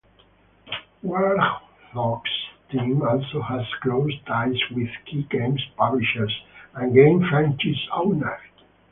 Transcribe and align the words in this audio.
Warthog's 1.03 2.33
team 2.71 3.03
also 3.03 3.39
has 3.39 3.61
close 3.83 4.11
ties 4.25 4.57
with 4.71 4.89
key 5.05 5.27
games 5.29 5.63
publishers 5.77 6.35
and 6.73 6.91
game 6.91 7.23
franchise 7.29 7.87
owners. 7.93 8.41